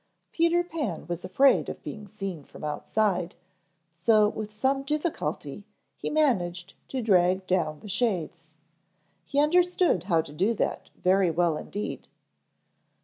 Peter 0.31 0.63
Pan 0.63 1.05
was 1.05 1.23
afraid 1.23 1.69
of 1.69 1.83
being 1.83 2.07
seen 2.07 2.43
from 2.43 2.63
outside, 2.63 3.35
so 3.93 4.27
with 4.27 4.51
some 4.51 4.81
difficulty 4.81 5.63
he 5.95 6.09
managed 6.09 6.73
to 6.87 7.03
drag 7.03 7.45
down 7.45 7.79
the 7.81 7.87
shades. 7.87 8.57
He 9.27 9.39
understood 9.39 10.05
how 10.05 10.21
to 10.21 10.33
do 10.33 10.55
that 10.55 10.89
very 10.95 11.29
well 11.29 11.55
indeed. 11.55 12.07